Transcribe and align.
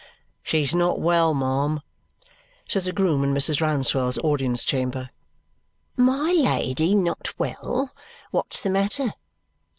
"She 0.41 0.63
is 0.63 0.73
not 0.73 0.99
well, 0.99 1.35
ma'am," 1.35 1.81
says 2.67 2.87
a 2.87 2.91
groom 2.91 3.23
in 3.23 3.35
Mrs. 3.35 3.61
Rouncewell's 3.61 4.17
audience 4.23 4.65
chamber. 4.65 5.11
"My 5.95 6.31
Lady 6.35 6.95
not 6.95 7.31
well! 7.37 7.93
What's 8.31 8.61
the 8.61 8.71
matter?" 8.71 9.13